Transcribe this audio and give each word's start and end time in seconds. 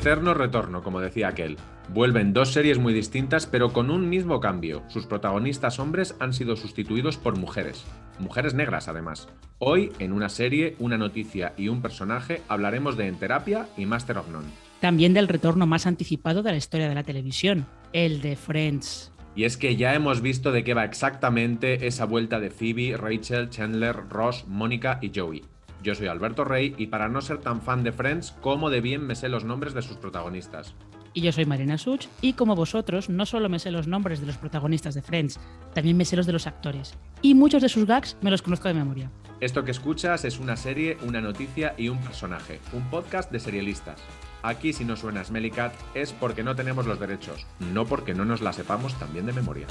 Eterno 0.00 0.32
retorno, 0.32 0.82
como 0.82 0.98
decía 0.98 1.28
aquel. 1.28 1.58
Vuelven 1.90 2.32
dos 2.32 2.54
series 2.54 2.78
muy 2.78 2.94
distintas, 2.94 3.46
pero 3.46 3.74
con 3.74 3.90
un 3.90 4.08
mismo 4.08 4.40
cambio. 4.40 4.82
Sus 4.88 5.04
protagonistas 5.04 5.78
hombres 5.78 6.16
han 6.20 6.32
sido 6.32 6.56
sustituidos 6.56 7.18
por 7.18 7.36
mujeres. 7.36 7.84
Mujeres 8.18 8.54
negras, 8.54 8.88
además. 8.88 9.28
Hoy, 9.58 9.92
en 9.98 10.14
una 10.14 10.30
serie, 10.30 10.74
una 10.78 10.96
noticia 10.96 11.52
y 11.58 11.68
un 11.68 11.82
personaje, 11.82 12.40
hablaremos 12.48 12.96
de 12.96 13.08
En 13.08 13.16
Terapia 13.16 13.68
y 13.76 13.84
Master 13.84 14.16
of 14.16 14.30
None. 14.30 14.48
También 14.80 15.12
del 15.12 15.28
retorno 15.28 15.66
más 15.66 15.86
anticipado 15.86 16.42
de 16.42 16.52
la 16.52 16.56
historia 16.56 16.88
de 16.88 16.94
la 16.94 17.04
televisión, 17.04 17.66
el 17.92 18.22
de 18.22 18.36
Friends. 18.36 19.12
Y 19.36 19.44
es 19.44 19.58
que 19.58 19.76
ya 19.76 19.94
hemos 19.94 20.22
visto 20.22 20.50
de 20.50 20.64
qué 20.64 20.72
va 20.72 20.84
exactamente 20.84 21.86
esa 21.86 22.06
vuelta 22.06 22.40
de 22.40 22.48
Phoebe, 22.48 22.96
Rachel, 22.96 23.50
Chandler, 23.50 24.08
Ross, 24.08 24.46
Mónica 24.48 24.98
y 25.02 25.12
Joey. 25.14 25.44
Yo 25.82 25.94
soy 25.94 26.08
Alberto 26.08 26.44
Rey 26.44 26.74
y 26.76 26.88
para 26.88 27.08
no 27.08 27.20
ser 27.22 27.38
tan 27.38 27.62
fan 27.62 27.82
de 27.82 27.92
Friends, 27.92 28.32
como 28.42 28.68
de 28.70 28.80
bien 28.80 29.06
me 29.06 29.14
sé 29.14 29.28
los 29.28 29.44
nombres 29.44 29.72
de 29.72 29.82
sus 29.82 29.96
protagonistas. 29.96 30.74
Y 31.12 31.22
yo 31.22 31.32
soy 31.32 31.44
Marina 31.44 31.78
Such 31.78 32.06
y 32.20 32.34
como 32.34 32.54
vosotros 32.54 33.08
no 33.08 33.26
solo 33.26 33.48
me 33.48 33.58
sé 33.58 33.70
los 33.70 33.88
nombres 33.88 34.20
de 34.20 34.26
los 34.26 34.36
protagonistas 34.36 34.94
de 34.94 35.02
Friends, 35.02 35.40
también 35.74 35.96
me 35.96 36.04
sé 36.04 36.16
los 36.16 36.26
de 36.26 36.32
los 36.32 36.46
actores. 36.46 36.94
Y 37.22 37.34
muchos 37.34 37.62
de 37.62 37.68
sus 37.68 37.86
gags 37.86 38.16
me 38.20 38.30
los 38.30 38.42
conozco 38.42 38.68
de 38.68 38.74
memoria. 38.74 39.10
Esto 39.40 39.64
que 39.64 39.70
escuchas 39.70 40.24
es 40.24 40.38
una 40.38 40.56
serie, 40.56 40.98
una 41.02 41.20
noticia 41.20 41.74
y 41.78 41.88
un 41.88 41.98
personaje, 41.98 42.60
un 42.74 42.88
podcast 42.90 43.32
de 43.32 43.40
serialistas. 43.40 44.00
Aquí 44.42 44.72
si 44.72 44.84
no 44.84 44.96
suena 44.96 45.24
Smelly 45.24 45.50
Cat 45.50 45.72
es 45.94 46.12
porque 46.12 46.42
no 46.42 46.54
tenemos 46.54 46.86
los 46.86 47.00
derechos, 47.00 47.46
no 47.72 47.86
porque 47.86 48.14
no 48.14 48.24
nos 48.24 48.42
la 48.42 48.52
sepamos 48.52 48.98
también 48.98 49.26
de 49.26 49.32
memoria. 49.32 49.66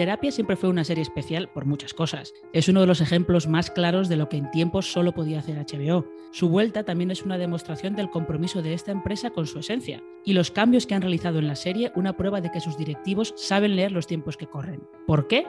Terapia 0.00 0.32
siempre 0.32 0.56
fue 0.56 0.70
una 0.70 0.82
serie 0.82 1.02
especial 1.02 1.50
por 1.50 1.66
muchas 1.66 1.92
cosas. 1.92 2.32
Es 2.54 2.70
uno 2.70 2.80
de 2.80 2.86
los 2.86 3.02
ejemplos 3.02 3.46
más 3.46 3.70
claros 3.70 4.08
de 4.08 4.16
lo 4.16 4.30
que 4.30 4.38
en 4.38 4.50
tiempos 4.50 4.90
solo 4.90 5.12
podía 5.12 5.40
hacer 5.40 5.58
HBO. 5.58 6.06
Su 6.32 6.48
vuelta 6.48 6.84
también 6.84 7.10
es 7.10 7.22
una 7.22 7.36
demostración 7.36 7.94
del 7.96 8.08
compromiso 8.08 8.62
de 8.62 8.72
esta 8.72 8.92
empresa 8.92 9.28
con 9.28 9.46
su 9.46 9.58
esencia. 9.58 10.02
Y 10.24 10.32
los 10.32 10.50
cambios 10.50 10.86
que 10.86 10.94
han 10.94 11.02
realizado 11.02 11.38
en 11.38 11.48
la 11.48 11.54
serie, 11.54 11.92
una 11.96 12.16
prueba 12.16 12.40
de 12.40 12.50
que 12.50 12.60
sus 12.60 12.78
directivos 12.78 13.34
saben 13.36 13.76
leer 13.76 13.92
los 13.92 14.06
tiempos 14.06 14.38
que 14.38 14.46
corren. 14.46 14.88
¿Por 15.06 15.28
qué? 15.28 15.46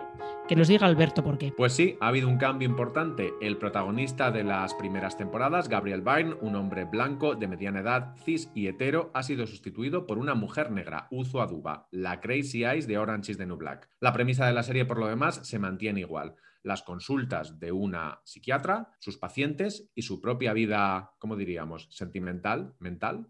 Que 0.51 0.57
nos 0.57 0.67
diga 0.67 0.85
Alberto 0.85 1.23
por 1.23 1.37
qué. 1.37 1.53
Pues 1.55 1.71
sí, 1.71 1.95
ha 2.01 2.09
habido 2.09 2.27
un 2.27 2.37
cambio 2.37 2.67
importante. 2.67 3.31
El 3.39 3.55
protagonista 3.55 4.31
de 4.31 4.43
las 4.43 4.73
primeras 4.73 5.15
temporadas, 5.15 5.69
Gabriel 5.69 6.01
Byrne, 6.01 6.35
un 6.41 6.57
hombre 6.57 6.83
blanco 6.83 7.35
de 7.35 7.47
mediana 7.47 7.79
edad, 7.79 8.17
cis 8.25 8.51
y 8.53 8.67
hetero, 8.67 9.11
ha 9.13 9.23
sido 9.23 9.47
sustituido 9.47 10.05
por 10.05 10.17
una 10.17 10.35
mujer 10.35 10.69
negra, 10.69 11.07
Uzo 11.09 11.41
Aduba, 11.41 11.87
la 11.89 12.19
Crazy 12.19 12.65
Eyes 12.65 12.85
de 12.85 12.97
Orange 12.97 13.31
is 13.31 13.37
the 13.37 13.45
New 13.45 13.55
Black. 13.55 13.87
La 14.01 14.11
premisa 14.11 14.45
de 14.45 14.51
la 14.51 14.63
serie, 14.63 14.83
por 14.83 14.97
lo 14.99 15.07
demás, 15.07 15.39
se 15.41 15.57
mantiene 15.57 16.01
igual. 16.01 16.35
Las 16.63 16.83
consultas 16.83 17.57
de 17.61 17.71
una 17.71 18.19
psiquiatra, 18.25 18.89
sus 18.99 19.17
pacientes 19.17 19.89
y 19.95 20.01
su 20.01 20.19
propia 20.19 20.51
vida, 20.51 21.13
¿cómo 21.19 21.37
diríamos? 21.37 21.87
Sentimental, 21.91 22.75
mental. 22.77 23.29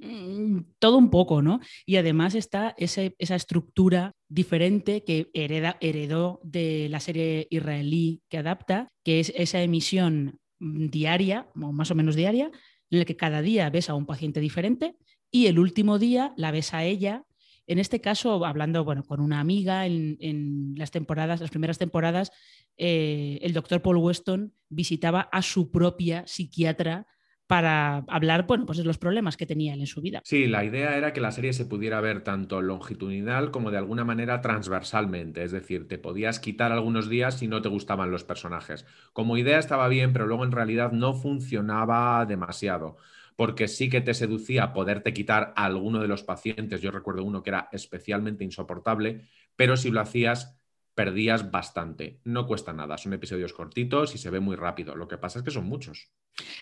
Mm, 0.00 0.60
todo 0.78 0.96
un 0.96 1.10
poco, 1.10 1.42
¿no? 1.42 1.60
Y 1.84 1.96
además 1.96 2.36
está 2.36 2.74
esa 2.78 3.34
estructura 3.34 4.14
diferente 4.28 5.02
que 5.02 5.28
heredó 5.34 6.40
de 6.44 6.88
la 6.88 7.00
serie 7.00 7.48
israelí 7.50 8.22
que 8.28 8.38
adapta, 8.38 8.92
que 9.02 9.18
es 9.18 9.32
esa 9.36 9.60
emisión 9.60 10.38
mm, 10.60 10.86
diaria, 10.86 11.48
o 11.54 11.72
más 11.72 11.90
o 11.90 11.96
menos 11.96 12.14
diaria, 12.14 12.50
en 12.90 12.98
la 13.00 13.04
que 13.04 13.16
cada 13.16 13.42
día 13.42 13.70
ves 13.70 13.90
a 13.90 13.94
un 13.94 14.06
paciente 14.06 14.40
diferente 14.40 14.94
y 15.32 15.46
el 15.46 15.58
último 15.58 15.98
día 15.98 16.32
la 16.36 16.52
ves 16.52 16.74
a 16.74 16.84
ella. 16.84 17.24
En 17.66 17.78
este 17.80 18.00
caso, 18.00 18.44
hablando 18.46 18.84
bueno, 18.84 19.02
con 19.02 19.20
una 19.20 19.40
amiga 19.40 19.84
en, 19.84 20.16
en 20.20 20.74
las 20.76 20.92
temporadas, 20.92 21.40
las 21.40 21.50
primeras 21.50 21.76
temporadas, 21.76 22.30
eh, 22.76 23.40
el 23.42 23.52
doctor 23.52 23.82
Paul 23.82 23.96
Weston 23.96 24.54
visitaba 24.68 25.22
a 25.22 25.42
su 25.42 25.72
propia 25.72 26.24
psiquiatra 26.26 27.06
para 27.48 28.04
hablar, 28.08 28.46
bueno, 28.46 28.66
pues 28.66 28.76
de 28.76 28.84
los 28.84 28.98
problemas 28.98 29.38
que 29.38 29.46
tenía 29.46 29.72
en 29.72 29.86
su 29.86 30.02
vida. 30.02 30.20
Sí, 30.22 30.46
la 30.46 30.64
idea 30.64 30.98
era 30.98 31.14
que 31.14 31.22
la 31.22 31.32
serie 31.32 31.54
se 31.54 31.64
pudiera 31.64 31.98
ver 32.02 32.22
tanto 32.22 32.60
longitudinal 32.60 33.50
como 33.50 33.70
de 33.70 33.78
alguna 33.78 34.04
manera 34.04 34.42
transversalmente, 34.42 35.42
es 35.42 35.50
decir, 35.50 35.88
te 35.88 35.96
podías 35.98 36.40
quitar 36.40 36.72
algunos 36.72 37.08
días 37.08 37.38
si 37.38 37.48
no 37.48 37.62
te 37.62 37.70
gustaban 37.70 38.10
los 38.10 38.22
personajes. 38.22 38.84
Como 39.14 39.38
idea 39.38 39.58
estaba 39.58 39.88
bien, 39.88 40.12
pero 40.12 40.26
luego 40.26 40.44
en 40.44 40.52
realidad 40.52 40.92
no 40.92 41.14
funcionaba 41.14 42.26
demasiado, 42.26 42.98
porque 43.34 43.66
sí 43.66 43.88
que 43.88 44.02
te 44.02 44.12
seducía 44.12 44.74
poderte 44.74 45.14
quitar 45.14 45.54
a 45.56 45.64
alguno 45.64 46.00
de 46.00 46.08
los 46.08 46.24
pacientes, 46.24 46.82
yo 46.82 46.90
recuerdo 46.90 47.24
uno 47.24 47.42
que 47.42 47.50
era 47.50 47.70
especialmente 47.72 48.44
insoportable, 48.44 49.22
pero 49.56 49.78
si 49.78 49.90
lo 49.90 50.02
hacías 50.02 50.57
perdías 50.98 51.52
bastante. 51.52 52.18
No 52.24 52.48
cuesta 52.48 52.72
nada, 52.72 52.98
son 52.98 53.12
episodios 53.12 53.52
cortitos 53.52 54.16
y 54.16 54.18
se 54.18 54.30
ve 54.30 54.40
muy 54.40 54.56
rápido. 54.56 54.96
Lo 54.96 55.06
que 55.06 55.16
pasa 55.16 55.38
es 55.38 55.44
que 55.44 55.52
son 55.52 55.64
muchos. 55.64 56.10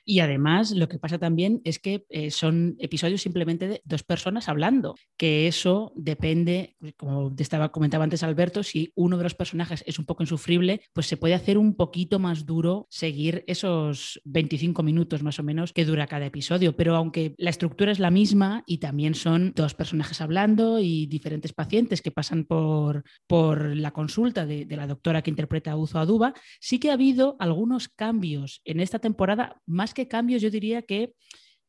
Y 0.05 0.21
además 0.21 0.73
lo 0.73 0.89
que 0.89 0.99
pasa 0.99 1.19
también 1.19 1.61
es 1.65 1.79
que 1.79 2.05
eh, 2.09 2.31
son 2.31 2.77
episodios 2.79 3.23
simplemente 3.23 3.69
de 3.69 3.83
dos 3.85 4.03
personas 4.03 4.49
hablando, 4.49 4.95
que 5.17 5.49
eso 5.49 5.93
depende, 5.97 6.77
como 6.97 7.35
te 7.35 7.43
estaba 7.43 7.73
comentaba 7.73 8.05
antes 8.05 8.23
Alberto, 8.23 8.63
si 8.63 8.93
uno 8.95 9.17
de 9.17 9.25
los 9.25 9.35
personajes 9.35 9.83
es 9.87 9.99
un 9.99 10.05
poco 10.05 10.23
insufrible, 10.23 10.83
pues 10.93 11.07
se 11.07 11.17
puede 11.17 11.35
hacer 11.35 11.59
un 11.59 11.75
poquito 11.75 12.19
más 12.19 12.47
duro 12.47 12.87
seguir 12.91 13.45
esos 13.47 14.21
25 14.25 14.83
minutos 14.83 15.23
más 15.23 15.39
o 15.39 15.43
menos 15.43 15.73
que 15.73 15.85
dura 15.85 16.07
cada 16.07 16.27
episodio, 16.27 16.77
pero 16.77 16.95
aunque 16.97 17.35
la 17.39 17.51
estructura 17.51 17.93
es 17.93 17.99
la 17.99 18.11
misma 18.11 18.65
y 18.67 18.79
también 18.79 19.15
son 19.15 19.53
dos 19.55 19.75
personajes 19.75 20.21
hablando 20.21 20.79
y 20.79 21.07
diferentes 21.07 21.53
pacientes 21.53 22.03
que 22.03 22.11
pasan 22.11 22.45
por, 22.45 23.05
por 23.27 23.77
la 23.77 23.93
consulta 23.93 24.26
de, 24.35 24.67
la 24.71 24.87
doctora 24.87 25.23
que 25.23 25.31
interpreta 25.31 25.73
a 25.73 25.77
Uzo 25.77 25.99
Aduba, 25.99 26.35
sí 26.61 26.79
que 26.79 26.91
ha 26.91 26.95
habido 26.95 27.37
algunos 27.39 27.89
cambios 27.89 28.61
en 28.65 28.81
esta 28.81 28.99
temporada, 28.99 29.61
más 29.67 29.95
que 29.95 30.09
cambios, 30.09 30.43
yo 30.43 30.51
diría 30.51 30.83
que 30.83 31.15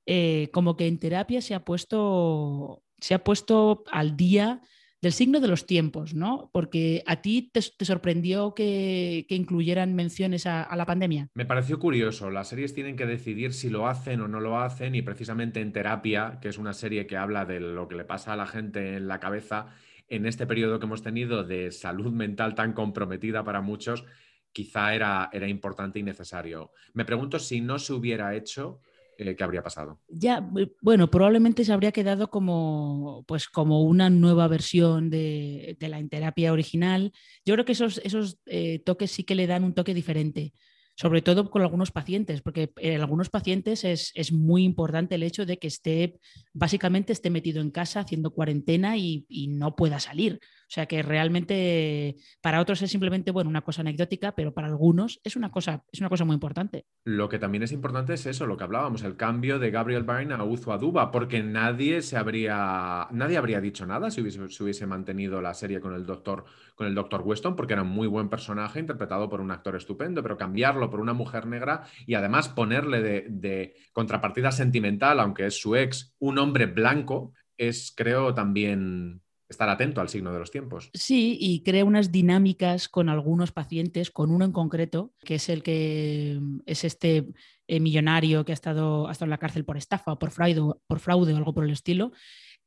eh, 0.06 0.50
como 0.54 0.78
que 0.78 0.88
en 0.88 1.00
terapia 1.00 1.42
se 1.42 1.54
ha 1.54 1.66
puesto, 1.66 2.84
se 2.98 3.14
ha 3.14 3.24
puesto 3.24 3.84
al 3.92 4.16
día 4.16 4.62
del 5.02 5.14
signo 5.14 5.40
de 5.40 5.48
los 5.48 5.66
tiempos, 5.66 6.16
¿no? 6.16 6.50
Porque 6.52 7.04
a 7.06 7.22
ti 7.22 7.52
te, 7.54 7.62
sorprendió 7.62 8.56
que, 8.56 9.26
que, 9.30 9.36
incluyeran 9.36 9.94
menciones 9.94 10.48
a, 10.48 10.64
a, 10.64 10.76
la 10.76 10.86
pandemia. 10.86 11.30
Me 11.36 11.46
pareció 11.46 11.78
curioso. 11.78 12.32
Las 12.32 12.48
series 12.48 12.74
tienen 12.74 12.96
que 12.96 13.06
decidir 13.06 13.54
si 13.54 13.70
lo 13.70 13.88
hacen 13.88 14.22
o 14.22 14.28
no 14.28 14.40
lo 14.40 14.60
hacen 14.60 14.96
y 14.96 15.04
precisamente 15.04 15.62
en 15.62 15.72
terapia, 15.72 16.40
que 16.42 16.50
es 16.50 16.58
una 16.58 16.74
serie 16.74 17.06
que 17.06 17.18
habla 17.18 17.46
de 17.46 17.60
lo 17.60 17.88
que 17.88 17.96
le 17.96 18.06
pasa 18.06 18.34
a 18.34 18.38
la 18.38 18.48
gente 18.48 18.96
en 18.96 19.08
la 19.08 19.20
cabeza 19.20 19.68
en 20.08 20.26
este 20.26 20.48
periodo 20.48 20.80
que 20.80 20.86
hemos 20.86 21.02
tenido 21.02 21.44
de 21.44 21.72
salud 21.72 22.12
mental 22.12 22.56
tan 22.56 22.74
comprometida 22.74 23.44
para 23.44 23.62
muchos, 23.62 24.06
quizá 24.52 24.96
era, 24.96 25.30
era 25.32 25.48
importante 25.48 26.00
y 26.00 26.04
necesario. 26.04 26.72
Me 26.94 27.06
pregunto 27.06 27.40
si 27.40 27.62
no 27.62 27.78
se 27.80 27.94
hubiera 27.94 28.36
hecho, 28.36 28.82
eh, 29.18 29.36
¿qué 29.36 29.44
habría 29.44 29.64
pasado? 29.64 30.00
Ya, 30.08 30.48
bueno, 30.82 31.10
probablemente 31.10 31.66
se 31.66 31.74
habría 31.74 31.92
quedado 31.92 32.30
como, 32.30 33.26
pues, 33.28 33.48
como 33.48 33.84
una 33.84 34.10
nueva 34.10 34.48
versión 34.48 35.10
de, 35.10 35.78
de 35.80 35.90
la 35.90 36.06
terapia 36.08 36.54
original. 36.54 37.12
Yo 37.46 37.54
creo 37.54 37.66
que 37.66 37.74
esos, 37.74 38.00
esos 38.04 38.40
eh, 38.46 38.80
toques 38.80 39.12
sí 39.12 39.24
que 39.24 39.36
le 39.36 39.48
dan 39.48 39.64
un 39.64 39.74
toque 39.74 39.94
diferente 39.94 40.54
sobre 40.98 41.22
todo 41.22 41.52
con 41.52 41.62
algunos 41.62 41.92
pacientes, 41.92 42.42
porque 42.42 42.74
en 42.78 43.00
algunos 43.00 43.30
pacientes 43.30 43.84
es, 43.84 44.12
es, 44.16 44.34
muy 44.34 44.64
importante 44.64 45.14
el 45.14 45.22
hecho 45.22 45.46
de 45.46 45.60
que 45.60 45.68
esté, 45.68 46.20
básicamente 46.54 47.14
esté 47.14 47.30
metido 47.30 47.62
en 47.62 47.70
casa 47.70 48.00
haciendo 48.00 48.32
cuarentena 48.32 48.98
y, 48.98 49.28
y, 49.30 49.48
no 49.48 49.76
pueda 49.76 50.00
salir. 50.00 50.40
O 50.42 50.70
sea 50.70 50.86
que 50.88 51.02
realmente 51.02 52.18
para 52.42 52.60
otros 52.60 52.82
es 52.82 52.92
simplemente 52.92 53.32
bueno, 53.32 53.50
una 53.50 53.62
cosa 53.62 53.82
anecdótica, 53.82 54.34
pero 54.34 54.54
para 54.54 54.68
algunos 54.68 55.22
es 55.24 55.36
una, 55.36 55.50
cosa, 55.52 55.84
es 55.92 56.02
una 56.02 56.10
cosa 56.10 56.26
muy 56.26 56.34
importante. 56.34 56.88
Lo 57.06 57.30
que 57.30 57.40
también 57.40 57.64
es 57.64 57.72
importante 57.72 58.16
es 58.16 58.26
eso, 58.26 58.48
lo 58.48 58.58
que 58.58 58.66
hablábamos, 58.66 59.04
el 59.04 59.16
cambio 59.16 59.60
de 59.60 59.72
Gabriel 59.72 60.04
Byrne 60.04 60.34
a 60.34 60.44
Uzo 60.44 60.74
Aduba, 60.74 61.12
porque 61.12 61.42
nadie 61.42 62.02
se 62.02 62.18
habría, 62.18 63.08
nadie 63.12 63.38
habría 63.38 63.62
dicho 63.62 63.86
nada 63.86 64.10
si 64.10 64.20
hubiese, 64.22 64.42
hubiese 64.42 64.88
mantenido 64.88 65.42
la 65.42 65.54
serie 65.54 65.80
con 65.80 65.94
el 65.94 66.06
doctor, 66.06 66.44
con 66.76 66.88
el 66.88 66.96
doctor 66.96 67.22
Weston, 67.22 67.56
porque 67.56 67.74
era 67.74 67.84
un 67.84 67.90
muy 67.90 68.08
buen 68.08 68.28
personaje 68.28 68.80
interpretado 68.80 69.30
por 69.30 69.40
un 69.40 69.52
actor 69.52 69.76
estupendo, 69.76 70.22
pero 70.22 70.38
cambiarlo 70.38 70.87
por 70.90 71.00
una 71.00 71.14
mujer 71.14 71.46
negra 71.46 71.84
y 72.06 72.16
además 72.16 72.50
ponerle 72.50 73.02
de, 73.02 73.76
contrapartida 73.94 74.52
sentimental, 74.52 75.20
aunque 75.20 75.46
es 75.48 75.60
su 75.60 75.76
ex, 75.76 76.16
un 76.20 76.38
hombre 76.38 76.66
blanco, 76.66 77.34
es 77.58 77.94
creo 77.96 78.34
también 78.34 79.22
estar 79.50 79.70
atento 79.70 80.02
al 80.02 80.10
signo 80.10 80.34
de 80.34 80.40
los 80.40 80.52
tiempos. 80.52 80.90
Sí, 80.94 81.38
y 81.40 81.64
crea 81.64 81.86
unas 81.86 82.12
dinámicas 82.12 82.90
con 82.90 83.08
algunos 83.08 83.52
pacientes, 83.52 84.12
con 84.12 84.32
uno 84.32 84.44
en 84.46 84.52
concreto, 84.52 85.14
que 85.24 85.36
es 85.36 85.48
el 85.50 85.64
que 85.64 86.40
es 86.66 86.84
este 86.84 87.28
eh, 87.68 87.80
millonario 87.80 88.44
que 88.44 88.52
ha 88.52 88.54
estado, 88.54 89.08
ha 89.08 89.12
estado 89.12 89.28
en 89.28 89.32
la 89.32 89.38
cárcel 89.38 89.64
por 89.64 89.78
estafa 89.78 90.20
por 90.20 90.32
fraude, 90.32 90.62
por 90.86 91.00
fraude 91.00 91.34
o 91.34 91.38
algo 91.38 91.54
por 91.54 91.64
el 91.64 91.72
estilo, 91.72 92.12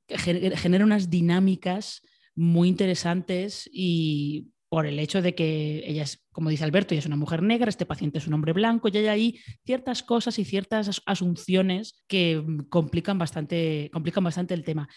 que 0.06 0.18
genera 0.18 0.84
unas 0.84 1.10
dinámicas 1.10 2.02
muy 2.34 2.68
interesantes 2.68 3.68
y 3.72 4.48
por 4.70 4.86
el 4.86 5.00
hecho 5.00 5.20
de 5.20 5.34
que 5.34 5.82
ella 5.84 6.04
es, 6.04 6.24
como 6.30 6.48
dice 6.48 6.62
Alberto, 6.62 6.94
ella 6.94 7.00
es 7.00 7.06
una 7.06 7.16
mujer 7.16 7.42
negra, 7.42 7.68
este 7.68 7.86
paciente 7.86 8.18
es 8.18 8.28
un 8.28 8.34
hombre 8.34 8.52
blanco, 8.52 8.88
y 8.88 8.96
hay 8.96 9.08
ahí 9.08 9.40
ciertas 9.66 10.04
cosas 10.04 10.38
y 10.38 10.44
ciertas 10.44 11.02
asunciones 11.06 12.04
que 12.06 12.40
complican 12.68 13.18
bastante, 13.18 13.90
complican 13.92 14.22
bastante 14.22 14.54
el 14.54 14.62
tema. 14.62 14.88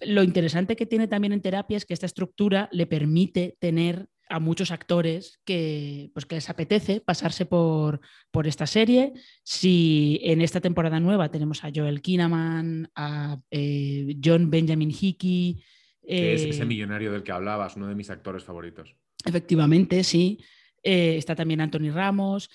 Lo 0.00 0.24
interesante 0.24 0.74
que 0.74 0.84
tiene 0.84 1.06
también 1.06 1.32
en 1.32 1.42
terapia 1.42 1.76
es 1.76 1.86
que 1.86 1.94
esta 1.94 2.06
estructura 2.06 2.68
le 2.72 2.86
permite 2.86 3.56
tener 3.60 4.08
a 4.28 4.40
muchos 4.40 4.72
actores 4.72 5.40
que, 5.44 6.10
pues, 6.12 6.26
que 6.26 6.34
les 6.34 6.50
apetece 6.50 7.00
pasarse 7.00 7.46
por, 7.46 8.00
por 8.32 8.48
esta 8.48 8.66
serie. 8.66 9.12
Si 9.44 10.20
en 10.24 10.40
esta 10.40 10.60
temporada 10.60 10.98
nueva 10.98 11.30
tenemos 11.30 11.62
a 11.62 11.70
Joel 11.72 12.02
Kinnaman, 12.02 12.90
a 12.96 13.38
eh, 13.52 14.16
John 14.24 14.50
Benjamin 14.50 14.90
Hickey. 14.90 15.62
es 16.02 16.42
ese 16.42 16.62
eh, 16.62 16.66
millonario 16.66 17.12
del 17.12 17.22
que 17.22 17.30
hablabas, 17.30 17.76
uno 17.76 17.86
de 17.86 17.94
mis 17.94 18.10
actores 18.10 18.42
favoritos. 18.42 18.96
Efectivamente, 19.24 20.04
sí. 20.04 20.38
Eh, 20.82 21.16
está 21.16 21.34
también 21.34 21.60
Anthony 21.60 21.90
Ramos. 21.92 22.50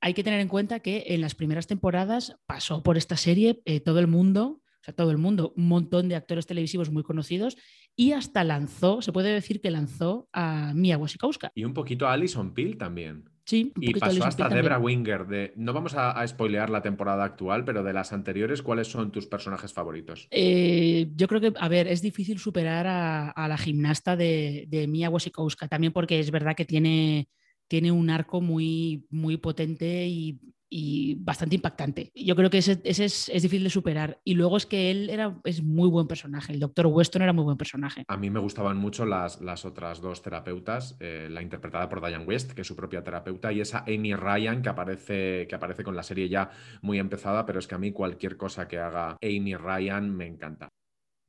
Hay 0.00 0.14
que 0.14 0.24
tener 0.24 0.40
en 0.40 0.48
cuenta 0.48 0.80
que 0.80 1.04
en 1.08 1.20
las 1.20 1.34
primeras 1.34 1.66
temporadas 1.66 2.36
pasó 2.46 2.82
por 2.82 2.96
esta 2.96 3.16
serie 3.16 3.60
eh, 3.64 3.80
todo 3.80 3.98
el 3.98 4.06
mundo, 4.06 4.62
o 4.80 4.84
sea, 4.84 4.94
todo 4.94 5.10
el 5.10 5.18
mundo, 5.18 5.52
un 5.56 5.68
montón 5.68 6.08
de 6.08 6.14
actores 6.14 6.46
televisivos 6.46 6.90
muy 6.90 7.02
conocidos 7.02 7.56
y 7.96 8.12
hasta 8.12 8.44
lanzó, 8.44 9.02
se 9.02 9.12
puede 9.12 9.32
decir 9.32 9.60
que 9.60 9.72
lanzó 9.72 10.28
a 10.32 10.72
Mia 10.74 10.96
Wasikowska. 10.96 11.50
Y 11.54 11.64
un 11.64 11.74
poquito 11.74 12.06
a 12.06 12.12
Alison 12.12 12.54
Peel 12.54 12.78
también. 12.78 13.24
Sí, 13.48 13.72
y 13.80 13.94
pasó 13.94 14.26
hasta 14.26 14.50
Debra 14.50 14.78
Winger. 14.78 15.26
De, 15.26 15.54
no 15.56 15.72
vamos 15.72 15.94
a, 15.96 16.26
spoilear 16.28 16.68
la 16.68 16.82
temporada 16.82 17.24
actual, 17.24 17.64
pero 17.64 17.82
de 17.82 17.94
las 17.94 18.12
anteriores, 18.12 18.60
¿cuáles 18.60 18.88
son 18.88 19.10
tus 19.10 19.26
personajes 19.26 19.72
favoritos? 19.72 20.28
Eh, 20.30 21.08
yo 21.16 21.28
creo 21.28 21.40
que, 21.40 21.54
a 21.58 21.66
ver, 21.66 21.88
es 21.88 22.02
difícil 22.02 22.38
superar 22.38 22.86
a, 22.86 23.48
la 23.48 23.56
gimnasta 23.56 24.16
de, 24.16 24.66
de 24.68 24.86
Mia 24.86 25.08
Wasikowska, 25.08 25.66
también 25.66 25.94
porque 25.94 26.20
es 26.20 26.30
verdad 26.30 26.54
que 26.54 26.66
tiene, 26.66 27.30
tiene 27.68 27.90
un 27.90 28.10
arco 28.10 28.42
muy, 28.42 29.06
muy 29.08 29.38
potente 29.38 30.06
y 30.06 30.38
y 30.70 31.16
bastante 31.16 31.56
impactante. 31.56 32.10
Yo 32.14 32.36
creo 32.36 32.50
que 32.50 32.58
ese, 32.58 32.80
es, 32.84 33.30
difícil 33.32 33.64
de 33.64 33.70
superar. 33.70 34.20
Y 34.24 34.34
luego 34.34 34.56
es 34.56 34.66
que 34.66 34.90
él 34.90 35.10
era, 35.10 35.38
es 35.44 35.62
muy 35.62 35.88
buen 35.88 36.06
personaje, 36.06 36.52
el 36.52 36.60
doctor 36.60 36.86
Weston 36.86 37.22
era 37.22 37.32
muy 37.32 37.44
buen 37.44 37.56
personaje. 37.56 38.04
A 38.08 38.16
mí 38.16 38.30
me 38.30 38.40
gustaban 38.40 38.76
mucho 38.76 39.06
las, 39.06 39.40
las 39.40 39.64
otras 39.64 40.00
dos 40.00 40.22
terapeutas, 40.22 40.96
eh, 41.00 41.28
la 41.30 41.42
interpretada 41.42 41.88
por 41.88 42.04
Diane 42.04 42.24
West, 42.24 42.52
que 42.52 42.62
es 42.62 42.66
su 42.66 42.76
propia 42.76 43.02
terapeuta, 43.02 43.52
y 43.52 43.60
esa 43.60 43.84
Amy 43.86 44.14
Ryan 44.14 44.62
que 44.62 44.68
aparece, 44.68 45.46
que 45.48 45.54
aparece 45.54 45.84
con 45.84 45.96
la 45.96 46.02
serie 46.02 46.28
ya 46.28 46.50
muy 46.82 46.98
empezada, 46.98 47.46
pero 47.46 47.58
es 47.58 47.66
que 47.66 47.74
a 47.74 47.78
mí 47.78 47.92
cualquier 47.92 48.36
cosa 48.36 48.68
que 48.68 48.78
haga 48.78 49.16
Amy 49.22 49.54
Ryan 49.54 50.14
me 50.14 50.26
encanta. 50.26 50.68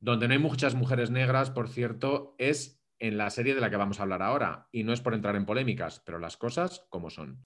Donde 0.02 0.28
no 0.28 0.32
hay 0.32 0.38
muchas 0.38 0.74
mujeres 0.74 1.10
negras, 1.10 1.50
por 1.50 1.68
cierto, 1.68 2.34
es 2.38 2.80
en 2.98 3.16
la 3.18 3.30
serie 3.30 3.54
de 3.54 3.60
la 3.60 3.70
que 3.70 3.76
vamos 3.76 4.00
a 4.00 4.04
hablar 4.04 4.22
ahora. 4.22 4.68
Y 4.72 4.84
no 4.84 4.92
es 4.92 5.00
por 5.00 5.14
entrar 5.14 5.36
en 5.36 5.46
polémicas, 5.46 6.02
pero 6.04 6.18
las 6.18 6.36
cosas 6.36 6.86
como 6.90 7.10
son. 7.10 7.40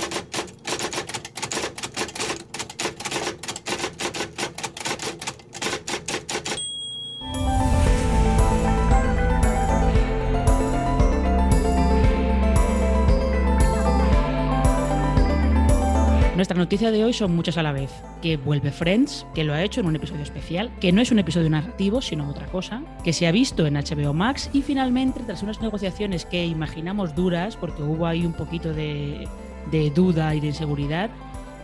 Noticia 16.65 16.91
de 16.91 17.05
hoy 17.05 17.13
son 17.13 17.37
muchas 17.37 17.59
a 17.59 17.63
la 17.63 17.73
vez. 17.73 17.91
Que 18.23 18.39
vuelve 18.39 18.71
Friends, 18.71 19.27
que 19.35 19.45
lo 19.45 19.53
ha 19.53 19.63
hecho 19.63 19.81
en 19.81 19.87
un 19.87 19.97
episodio 19.97 20.23
especial, 20.23 20.73
que 20.81 20.93
no 20.93 21.03
es 21.03 21.13
un 21.13 21.19
episodio 21.19 21.51
narrativo, 21.51 22.01
sino 22.01 22.27
otra 22.27 22.47
cosa, 22.47 22.83
que 23.05 23.13
se 23.13 23.27
ha 23.27 23.33
visto 23.33 23.67
en 23.67 23.75
HBO 23.75 24.15
Max 24.15 24.49
y 24.55 24.63
finalmente, 24.63 25.21
tras 25.27 25.43
unas 25.43 25.61
negociaciones 25.61 26.25
que 26.25 26.47
imaginamos 26.47 27.15
duras, 27.15 27.59
porque 27.59 27.83
hubo 27.83 28.07
ahí 28.07 28.25
un 28.25 28.33
poquito 28.33 28.73
de, 28.73 29.29
duda 29.95 30.35
y 30.35 30.41
de 30.41 30.47
inseguridad, 30.47 31.11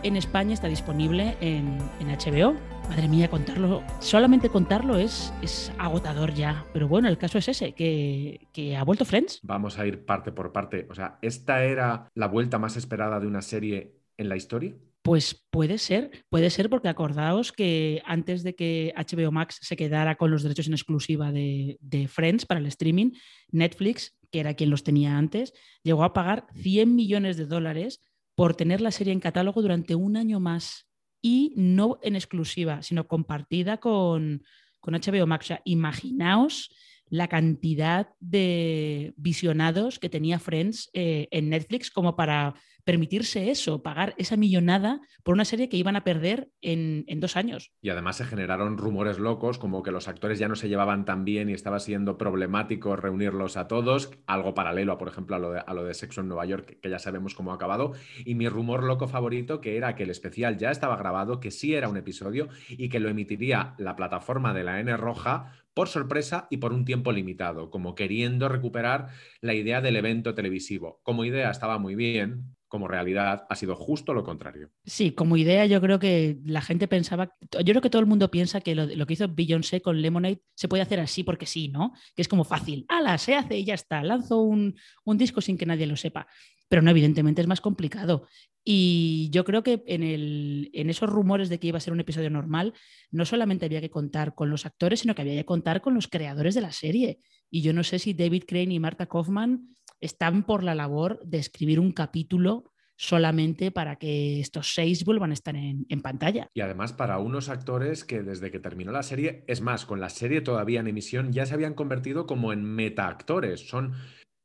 en 0.03 0.17
España 0.17 0.53
está 0.53 0.67
disponible 0.67 1.35
en, 1.41 1.79
HBO. 1.99 2.55
Madre 2.87 3.07
mía, 3.07 3.27
contarlo, 3.27 3.81
solamente 3.99 4.49
contarlo 4.49 4.99
es, 4.99 5.33
es 5.41 5.71
agotador 5.79 6.35
ya. 6.35 6.65
Pero 6.73 6.87
bueno, 6.87 7.07
el 7.07 7.17
caso 7.17 7.39
es 7.39 7.47
ese, 7.47 7.71
que, 7.71 8.47
que, 8.53 8.77
ha 8.77 8.83
vuelto 8.83 9.05
Friends. 9.05 9.39
Vamos 9.41 9.79
a 9.79 9.87
ir 9.87 10.05
parte 10.05 10.31
por 10.31 10.51
parte. 10.51 10.85
O 10.91 10.93
sea, 10.93 11.17
esta 11.23 11.63
era 11.63 12.07
la 12.13 12.27
vuelta 12.27 12.59
más 12.59 12.77
esperada 12.77 13.19
de 13.19 13.25
una 13.25 13.41
serie 13.41 14.01
en 14.21 14.29
la 14.29 14.37
historia? 14.37 14.73
Pues 15.01 15.47
puede 15.49 15.79
ser, 15.79 16.25
puede 16.29 16.51
ser 16.51 16.69
porque 16.69 16.87
acordaos 16.87 17.51
que 17.51 18.03
antes 18.05 18.43
de 18.43 18.53
que 18.53 18.93
HBO 18.95 19.31
Max 19.31 19.57
se 19.61 19.75
quedara 19.75 20.15
con 20.15 20.29
los 20.29 20.43
derechos 20.43 20.67
en 20.67 20.73
exclusiva 20.73 21.31
de, 21.31 22.07
Friends 22.07 22.45
para 22.45 22.59
el 22.59 22.67
streaming, 22.67 23.11
Netflix, 23.49 24.15
que 24.31 24.39
era 24.39 24.53
quien 24.53 24.69
los 24.69 24.83
tenía 24.83 25.17
antes, 25.17 25.53
llegó 25.81 26.03
a 26.03 26.13
pagar 26.13 26.45
100 26.53 26.95
millones 26.95 27.37
de 27.37 27.47
dólares 27.47 27.99
por 28.35 28.55
tener 28.55 28.79
la 28.79 28.91
serie 28.91 29.11
en 29.11 29.19
catálogo 29.19 29.61
durante 29.63 29.95
un 29.95 30.17
año 30.17 30.39
más 30.39 30.87
y 31.21 31.53
no 31.55 31.97
en 32.03 32.15
exclusiva, 32.15 32.83
sino 32.83 33.07
compartida 33.07 33.77
con, 33.77 34.43
con 34.79 34.93
HBO 34.93 35.25
Max. 35.25 35.45
O 35.45 35.47
sea, 35.47 35.61
imaginaos 35.65 36.69
la 37.11 37.27
cantidad 37.27 38.09
de 38.19 39.13
visionados 39.17 39.99
que 39.99 40.09
tenía 40.09 40.39
Friends 40.39 40.89
eh, 40.93 41.27
en 41.31 41.49
Netflix 41.49 41.91
como 41.91 42.15
para 42.15 42.55
permitirse 42.83 43.51
eso, 43.51 43.81
pagar 43.83 44.13
esa 44.17 44.37
millonada 44.37 45.01
por 45.23 45.33
una 45.33 45.45
serie 45.45 45.69
que 45.69 45.77
iban 45.77 45.95
a 45.95 46.03
perder 46.03 46.51
en, 46.61 47.05
dos 47.19 47.37
años. 47.37 47.71
Y 47.81 47.89
además 47.89 48.17
se 48.17 48.25
generaron 48.25 48.77
rumores 48.77 49.19
locos, 49.19 49.59
como 49.59 49.83
que 49.83 49.91
los 49.91 50.07
actores 50.07 50.39
ya 50.39 50.47
no 50.47 50.55
se 50.55 50.69
llevaban 50.69 51.05
tan 51.05 51.23
bien 51.25 51.49
y 51.49 51.53
estaba 51.53 51.79
siendo 51.79 52.17
problemático 52.17 52.95
reunirlos 52.95 53.57
a 53.57 53.67
todos, 53.67 54.11
algo 54.25 54.53
paralelo, 54.53 54.97
por 54.97 55.07
ejemplo, 55.07 55.35
a 55.35 55.39
lo 55.39 55.51
de, 55.51 55.59
a 55.65 55.73
lo 55.73 55.83
de 55.83 55.93
Sexo 55.93 56.21
en 56.21 56.27
Nueva 56.27 56.45
York, 56.45 56.79
que 56.81 56.89
ya 56.89 56.99
sabemos 56.99 57.35
cómo 57.35 57.51
ha 57.51 57.55
acabado. 57.55 57.93
Y 58.25 58.35
mi 58.35 58.49
rumor 58.49 58.83
loco 58.83 59.07
favorito, 59.07 59.61
que 59.61 59.77
era 59.77 59.95
que 59.95 60.03
el 60.03 60.09
especial 60.09 60.57
ya 60.57 60.71
estaba 60.71 60.97
grabado, 60.97 61.39
que 61.39 61.51
sí 61.51 61.75
era 61.75 61.89
un 61.89 61.97
episodio 61.97 62.47
y 62.69 62.89
que 62.89 62.99
lo 62.99 63.09
emitiría 63.09 63.75
la 63.77 63.95
plataforma 63.95 64.53
de 64.53 64.63
la 64.63 64.79
N 64.79 64.95
Roja 64.97 65.53
por 65.73 65.87
sorpresa 65.87 66.47
y 66.49 66.57
por 66.57 66.73
un 66.73 66.85
tiempo 66.85 67.11
limitado, 67.11 67.69
como 67.69 67.95
queriendo 67.95 68.49
recuperar 68.49 69.07
la 69.39 69.53
idea 69.53 69.81
del 69.81 69.95
evento 69.95 70.33
televisivo. 70.33 70.99
Como 71.03 71.25
idea 71.25 71.49
estaba 71.49 71.77
muy 71.77 71.95
bien, 71.95 72.55
como 72.71 72.87
realidad 72.87 73.45
ha 73.49 73.55
sido 73.57 73.75
justo 73.75 74.13
lo 74.13 74.23
contrario. 74.23 74.69
Sí, 74.85 75.11
como 75.11 75.35
idea 75.35 75.65
yo 75.65 75.81
creo 75.81 75.99
que 75.99 76.39
la 76.45 76.61
gente 76.61 76.87
pensaba, 76.87 77.35
yo 77.51 77.65
creo 77.65 77.81
que 77.81 77.89
todo 77.89 77.99
el 77.99 78.07
mundo 78.07 78.31
piensa 78.31 78.61
que 78.61 78.75
lo, 78.75 79.05
que 79.05 79.13
hizo 79.13 79.27
Beyoncé 79.27 79.81
con 79.81 80.01
Lemonade 80.01 80.41
se 80.55 80.69
puede 80.69 80.81
hacer 80.81 81.01
así 81.01 81.25
porque 81.25 81.45
sí, 81.45 81.67
¿no? 81.67 81.91
Que 82.15 82.21
es 82.21 82.29
como 82.29 82.45
fácil, 82.45 82.85
ala, 82.87 83.17
se 83.17 83.35
hace 83.35 83.57
y 83.57 83.65
ya 83.65 83.73
está, 83.73 84.01
lanzo 84.03 84.39
un, 84.39 84.73
disco 85.17 85.41
sin 85.41 85.57
que 85.57 85.65
nadie 85.65 85.85
lo 85.85 85.97
sepa. 85.97 86.27
Pero 86.69 86.81
no, 86.81 86.91
evidentemente 86.91 87.41
es 87.41 87.47
más 87.47 87.59
complicado. 87.59 88.25
Y 88.63 89.29
yo 89.33 89.43
creo 89.43 89.63
que 89.63 89.83
en, 89.87 90.69
en 90.71 90.89
esos 90.89 91.09
rumores 91.09 91.49
de 91.49 91.59
que 91.59 91.67
iba 91.67 91.77
a 91.77 91.81
ser 91.81 91.91
un 91.91 91.99
episodio 91.99 92.29
normal, 92.29 92.73
no 93.11 93.25
solamente 93.25 93.65
había 93.65 93.81
que 93.81 93.89
contar 93.89 94.33
con 94.33 94.49
los 94.49 94.65
actores, 94.65 95.01
sino 95.01 95.13
que 95.13 95.23
había 95.23 95.35
que 95.35 95.45
contar 95.45 95.81
con 95.81 95.93
los 95.93 96.07
creadores 96.07 96.55
de 96.55 96.61
la 96.61 96.71
serie. 96.71 97.19
Y 97.49 97.63
yo 97.63 97.73
no 97.73 97.83
sé 97.83 97.99
si 97.99 98.13
David 98.13 98.45
Crane 98.47 98.73
y 98.73 98.79
Marta 98.79 99.07
Kaufman 99.07 99.75
están 100.01 100.43
por 100.43 100.63
la 100.63 100.75
labor 100.75 101.19
de 101.23 101.37
escribir 101.37 101.79
un 101.79 101.91
capítulo 101.91 102.71
solamente 103.01 103.71
para 103.71 103.95
que 103.95 104.39
estos 104.39 104.75
seis 104.75 105.03
vuelvan 105.05 105.31
a 105.31 105.33
estar 105.33 105.55
en, 105.55 105.85
pantalla. 106.03 106.49
Y 106.53 106.61
además 106.61 106.93
para 106.93 107.17
unos 107.17 107.49
actores 107.49 108.03
que 108.03 108.21
desde 108.21 108.51
que 108.51 108.59
terminó 108.59 108.91
la 108.91 109.01
serie, 109.01 109.43
es 109.47 109.61
más, 109.61 109.87
con 109.87 109.99
la 109.99 110.09
serie 110.09 110.41
todavía 110.41 110.81
en 110.81 110.87
emisión, 110.87 111.33
ya 111.33 111.47
se 111.47 111.55
habían 111.55 111.73
convertido 111.73 112.27
como 112.27 112.53
en 112.53 112.63
metaactores. 112.63 113.67
Son 113.67 113.93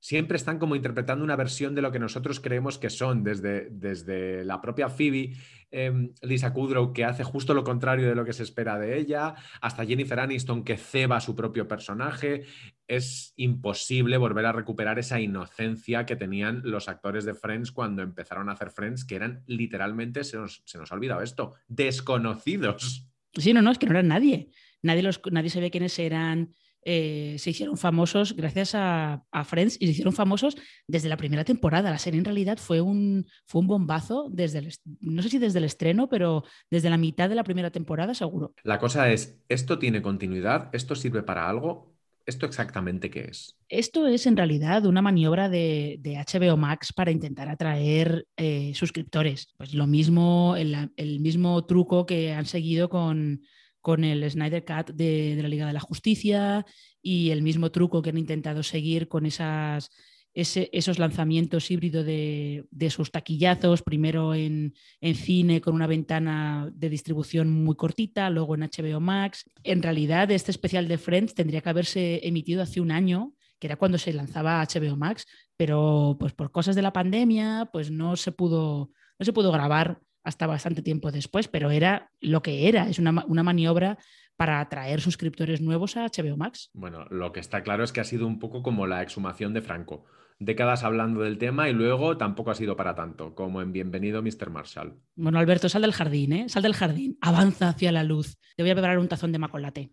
siempre 0.07 0.37
están 0.37 0.61
como 0.61 0.77
interpretando 0.77 1.25
una 1.25 1.35
versión 1.35 1.75
de 1.75 1.83
lo 1.83 1.91
que 1.91 1.99
nosotros 1.99 2.39
creemos 2.39 2.79
que 2.79 2.91
son, 2.91 3.25
desde, 3.25 3.71
desde 3.73 4.45
la 4.45 4.61
propia 4.61 4.89
Phoebe, 4.89 5.33
em, 5.73 6.13
Lisa 6.23 6.53
Kudrow, 6.53 6.93
que 6.93 7.05
hace 7.05 7.25
justo 7.25 7.55
lo 7.55 7.65
contrario 7.65 8.09
de 8.09 8.15
lo 8.15 8.25
que 8.25 8.33
se 8.33 8.45
espera 8.45 8.79
de 8.79 8.99
ella, 8.99 9.35
hasta 9.61 9.85
Jennifer 9.85 10.21
Aniston, 10.21 10.63
que 10.63 10.77
ceba 10.77 11.21
su 11.21 11.35
propio 11.35 11.67
personaje. 11.67 12.45
Es 12.87 13.33
imposible 13.35 14.17
volver 14.17 14.47
a 14.47 14.53
recuperar 14.53 15.01
esa 15.01 15.19
inocencia 15.19 16.07
que 16.07 16.15
tenían 16.15 16.63
los 16.63 16.89
actores 16.89 17.25
de 17.25 17.35
Friends 17.35 17.73
cuando 17.73 18.03
empezaron 18.03 18.49
a 18.49 18.53
hacer 18.53 18.71
Friends, 18.71 19.05
que 19.05 19.17
eran 19.17 19.43
literalmente, 19.49 20.23
se 20.23 20.37
nos, 20.37 20.63
se 20.67 20.79
nos 20.79 20.93
ha 20.93 20.95
olvidado 20.95 21.23
esto, 21.23 21.55
desconocidos. 21.67 23.09
Sí, 23.33 23.53
no, 23.53 23.61
no, 23.61 23.73
es 23.73 23.79
que 23.79 23.87
no 23.87 23.93
eran 23.93 24.07
nadie. 24.07 24.51
Nadie, 24.83 25.03
los, 25.03 25.21
nadie 25.33 25.51
sabía 25.51 25.71
quiénes 25.71 25.99
eran. 25.99 26.55
Eh, 26.88 27.35
se 27.40 27.50
hicieron 27.50 27.76
famosos 27.76 28.37
gracias 28.37 28.71
a, 28.76 29.25
Friends 29.45 29.76
y 29.81 29.87
se 29.87 29.90
hicieron 29.90 30.12
famosos 30.12 30.57
desde 30.87 31.09
la 31.09 31.16
primera 31.16 31.43
temporada. 31.43 31.90
La 31.90 31.99
serie 31.99 32.19
en 32.19 32.25
realidad 32.25 32.59
fue 32.59 32.81
un, 32.81 33.26
fue 33.45 33.61
un 33.61 33.66
bombazo 33.66 34.28
desde 34.31 34.61
el, 34.61 34.73
no 35.00 35.21
sé 35.21 35.28
si 35.28 35.38
desde 35.38 35.59
el 35.59 35.64
estreno, 35.64 36.09
pero 36.09 36.45
desde 36.71 36.88
la 36.88 36.97
mitad 36.97 37.28
de 37.28 37.35
la 37.35 37.43
primera 37.43 37.73
temporada 37.73 38.14
seguro. 38.14 38.55
La 38.62 38.78
cosa 38.78 39.11
es, 39.11 39.37
¿esto 39.49 39.81
tiene 39.81 40.00
continuidad? 40.00 40.71
¿Esto 40.73 40.95
sirve 40.95 41.25
para 41.25 41.49
algo? 41.49 41.97
¿Esto 42.25 42.47
exactamente 42.47 43.11
qué 43.11 43.23
es? 43.31 43.57
Esto 43.69 44.07
es 44.07 44.25
en 44.26 44.37
realidad 44.37 44.87
una 44.87 45.02
maniobra 45.02 45.49
de, 45.49 45.99
HBO 46.05 46.57
Max 46.57 46.93
para 46.93 47.11
intentar 47.11 47.49
atraer 47.49 48.28
eh, 48.37 48.71
suscriptores. 48.76 49.52
Pues 49.57 49.75
lo 49.75 49.88
mismo, 49.88 50.55
el 50.57 51.19
mismo 51.19 51.64
truco 51.66 52.07
que 52.07 52.33
han 52.33 52.47
seguido 52.47 52.88
con, 52.88 53.40
con 53.87 54.02
el 54.02 54.28
Snyder 54.28 54.64
Cut 54.64 54.97
de, 54.97 55.38
la 55.40 55.47
Liga 55.47 55.64
de 55.64 55.73
la 55.73 55.78
Justicia 55.78 56.66
y 57.00 57.31
el 57.31 57.40
mismo 57.40 57.71
truco 57.71 58.02
que 58.02 58.11
han 58.11 58.19
intentado 58.19 58.64
seguir 58.64 59.07
con 59.07 59.26
esas 59.26 59.90
esos 60.35 60.99
lanzamientos 60.99 61.71
híbridos 61.71 62.05
de, 62.05 62.90
sus 62.90 63.12
taquillazos, 63.12 63.83
primero 63.83 64.35
en, 64.35 64.75
cine 65.14 65.61
con 65.61 65.76
una 65.76 65.87
ventana 65.87 66.69
de 66.75 66.90
distribución 66.90 67.49
muy 67.49 67.76
cortita, 67.76 68.28
luego 68.28 68.57
en 68.57 68.62
HBO 68.62 68.99
Max. 68.99 69.49
En 69.62 69.81
realidad, 69.85 70.33
este 70.33 70.50
especial 70.50 70.88
de 70.88 70.99
Friends 70.99 71.37
tendría 71.37 71.61
que 71.61 71.71
haberse 71.71 72.26
emitido 72.26 72.62
hace 72.62 72.81
un 72.81 72.90
año, 72.90 73.35
que 73.61 73.69
era 73.69 73.76
cuando 73.76 73.99
se 73.99 74.12
lanzaba 74.12 74.62
HBO 74.64 74.97
Max, 74.97 75.26
pero 75.57 76.16
pues 76.19 76.33
por 76.33 76.50
cosas 76.50 76.75
de 76.75 76.83
la 76.83 76.93
pandemia, 76.93 77.71
pues 77.73 77.93
no 77.93 78.16
se 78.16 78.33
pudo, 78.33 78.90
no 79.19 79.25
se 79.25 79.33
pudo 79.33 79.52
grabar 79.52 80.00
hasta 80.26 80.47
bastante 80.47 80.83
tiempo 80.83 81.11
después, 81.12 81.49
pero 81.49 81.71
era 81.71 82.11
lo 82.21 82.42
que 82.42 82.68
era, 82.68 82.88
es 82.88 82.99
una, 82.99 83.25
una 83.26 83.42
maniobra 83.42 83.99
para 84.37 84.61
atraer 84.61 85.00
suscriptores 85.00 85.61
nuevos 85.61 85.97
a 85.97 86.04
HBO 86.04 86.37
Max. 86.37 86.71
Bueno, 86.75 87.06
lo 87.11 87.33
que 87.33 87.40
está 87.40 87.62
claro 87.62 87.85
es 87.85 87.92
que 87.92 88.00
ha 88.00 88.04
sido 88.04 88.26
un 88.26 88.38
poco 88.38 88.62
como 88.62 88.87
la 88.87 89.02
exhumación 89.02 89.54
de 89.54 89.62
Franco 89.62 90.04
décadas 90.38 90.85
hablando 90.85 91.23
del 91.23 91.38
tema 91.38 91.68
y 91.68 91.73
luego 91.73 92.16
tampoco 92.16 92.50
ha 92.50 92.54
sido 92.54 92.76
para 92.76 92.95
tanto, 92.95 93.35
como 93.35 93.62
en 93.62 93.73
Bienvenido 93.73 94.23
Mr. 94.23 94.50
Marshall. 94.50 94.99
Bueno, 95.14 95.38
Alberto, 95.38 95.68
sal 95.68 95.83
del 95.83 95.92
jardín, 95.92 96.33
¿eh? 96.33 96.49
Sal 96.49 96.62
del 96.62 96.75
jardín, 96.75 97.16
avanza 97.21 97.68
hacia 97.68 97.92
la 97.92 98.04
luz. 98.04 98.37
Te 98.56 98.62
voy 98.62 98.71
a 98.71 98.75
preparar 98.75 98.99
un 98.99 99.09
tazón 99.09 99.33
de 99.33 99.38
macolate. 99.38 99.92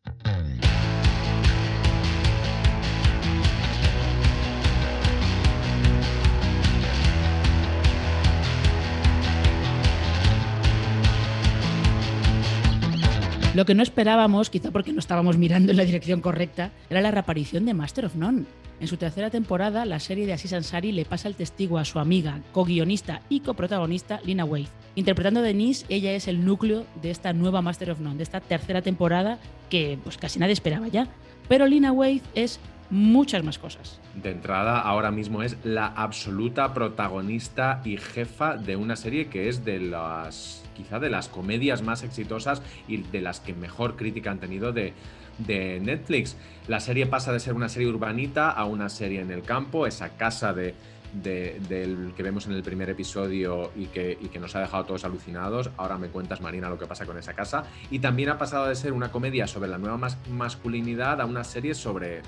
Lo 13.53 13.65
que 13.65 13.75
no 13.75 13.83
esperábamos, 13.83 14.49
quizá 14.49 14.71
porque 14.71 14.93
no 14.93 14.99
estábamos 14.99 15.37
mirando 15.37 15.71
en 15.71 15.77
la 15.77 15.85
dirección 15.85 16.21
correcta, 16.21 16.71
era 16.89 17.01
la 17.01 17.11
reaparición 17.11 17.65
de 17.65 17.75
Master 17.75 18.05
of 18.05 18.15
None. 18.15 18.45
En 18.79 18.87
su 18.87 18.97
tercera 18.97 19.29
temporada, 19.29 19.85
la 19.85 19.99
serie 19.99 20.25
de 20.25 20.33
Aziz 20.33 20.53
Ansari 20.53 20.91
le 20.91 21.05
pasa 21.05 21.27
el 21.27 21.35
testigo 21.35 21.77
a 21.77 21.85
su 21.85 21.99
amiga, 21.99 22.41
co-guionista 22.51 23.21
y 23.29 23.41
coprotagonista 23.41 24.19
Lina 24.25 24.43
Waithe. 24.43 24.71
Interpretando 24.95 25.41
a 25.41 25.43
Denise, 25.43 25.85
ella 25.89 26.13
es 26.13 26.27
el 26.27 26.43
núcleo 26.43 26.87
de 27.03 27.11
esta 27.11 27.31
nueva 27.31 27.61
Master 27.61 27.91
of 27.91 27.99
None, 27.99 28.17
de 28.17 28.23
esta 28.23 28.41
tercera 28.41 28.81
temporada 28.81 29.37
que 29.69 29.99
pues, 30.03 30.17
casi 30.17 30.39
nadie 30.39 30.53
esperaba 30.53 30.87
ya. 30.87 31.07
Pero 31.47 31.67
Lina 31.67 31.91
Waithe 31.91 32.25
es 32.33 32.59
muchas 32.89 33.43
más 33.43 33.59
cosas. 33.59 33.99
De 34.15 34.31
entrada, 34.31 34.79
ahora 34.79 35.11
mismo 35.11 35.43
es 35.43 35.57
la 35.63 35.85
absoluta 35.85 36.73
protagonista 36.73 37.81
y 37.85 37.97
jefa 37.97 38.57
de 38.57 38.77
una 38.77 38.95
serie 38.95 39.27
que 39.27 39.47
es 39.47 39.63
de 39.63 39.79
las 39.79 40.62
quizá 40.73 40.99
de 40.99 41.09
las 41.09 41.29
comedias 41.29 41.81
más 41.81 42.03
exitosas 42.03 42.61
y 42.87 42.97
de 42.97 43.21
las 43.21 43.39
que 43.39 43.53
mejor 43.53 43.95
crítica 43.95 44.31
han 44.31 44.39
tenido 44.39 44.71
de, 44.71 44.93
Netflix. 45.47 46.37
La 46.67 46.79
serie 46.79 47.07
pasa 47.07 47.33
de 47.33 47.39
ser 47.39 47.53
una 47.53 47.67
serie 47.67 47.87
urbanita 47.87 48.51
a 48.51 48.65
una 48.65 48.87
serie 48.87 49.19
en 49.19 49.31
el 49.31 49.41
campo, 49.41 49.87
esa 49.87 50.09
casa 50.09 50.53
de, 50.53 50.75
del 51.11 52.13
que 52.15 52.21
vemos 52.21 52.45
en 52.45 52.53
el 52.53 52.61
primer 52.61 52.91
episodio 52.91 53.71
y 53.75 53.85
que, 53.87 54.15
y 54.21 54.27
que, 54.27 54.39
nos 54.39 54.55
ha 54.55 54.59
dejado 54.59 54.85
todos 54.85 55.05
alucinados. 55.05 55.71
Ahora 55.77 55.97
me 55.97 56.09
cuentas, 56.09 56.39
Marina, 56.39 56.69
lo 56.69 56.77
que 56.77 56.85
pasa 56.85 57.07
con 57.07 57.17
esa 57.17 57.33
casa. 57.33 57.63
Y 57.89 57.97
también 57.97 58.29
ha 58.29 58.37
pasado 58.37 58.67
de 58.67 58.75
ser 58.75 58.93
una 58.93 59.11
comedia 59.11 59.47
sobre 59.47 59.69
la 59.69 59.79
nueva 59.79 59.97
masculinidad 60.29 61.19
a 61.19 61.25
una 61.25 61.43
serie 61.43 61.73
sobre 61.73 62.21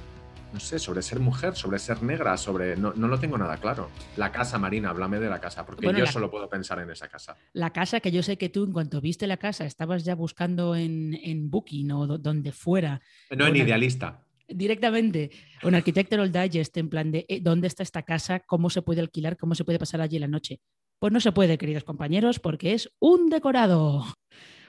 no 0.55 0.61
sé, 0.61 0.79
sobre 0.79 1.01
ser 1.01 1.19
mujer, 1.19 1.53
sobre 1.53 1.79
ser 1.79 2.01
negra, 2.01 2.37
sobre... 2.37 2.77
No, 2.77 2.93
no 2.93 3.09
lo 3.09 3.19
tengo 3.19 3.37
nada 3.37 3.57
claro. 3.57 3.89
La 4.15 4.31
casa, 4.31 4.57
Marina, 4.57 4.89
háblame 4.89 5.19
de 5.19 5.27
la 5.27 5.41
casa, 5.41 5.65
porque 5.65 5.93
yo 5.93 6.07
solo 6.07 6.31
puedo 6.31 6.47
pensar 6.49 6.79
en 6.79 6.89
esa 6.89 7.09
casa. 7.09 7.35
La 7.51 7.71
casa 7.73 7.99
que 7.99 8.09
yo 8.09 8.23
sé 8.23 8.37
que 8.37 8.47
tú, 8.47 8.63
en 8.63 8.71
cuanto 8.71 9.01
viste 9.01 9.27
la 9.27 9.35
casa, 9.35 9.65
estabas 9.65 10.05
ya 10.05 10.15
buscando 10.15 10.73
en, 10.73 11.13
en 11.21 11.51
Booking 11.51 11.91
o 11.91 12.17
donde 12.17 12.53
fuera. 12.53 13.01
No, 13.35 13.47
en 13.47 13.57
Idealista. 13.57 14.23
Directamente, 14.47 15.29
un 15.63 15.75
Architectural 15.75 16.31
Digest 16.31 16.77
en 16.77 16.87
plan 16.87 17.11
de 17.11 17.25
eh, 17.27 17.41
dónde 17.41 17.67
está 17.67 17.83
esta 17.83 18.03
casa, 18.03 18.39
cómo 18.39 18.69
se 18.69 18.81
puede 18.81 19.01
alquilar, 19.01 19.35
cómo 19.35 19.55
se 19.55 19.65
puede 19.65 19.77
pasar 19.77 19.99
allí 19.99 20.19
la 20.19 20.27
noche. 20.27 20.61
Pues 20.99 21.11
no 21.11 21.19
se 21.19 21.33
puede, 21.33 21.57
queridos 21.57 21.83
compañeros, 21.83 22.39
porque 22.39 22.73
es 22.73 22.89
un 22.99 23.29
decorado. 23.29 24.05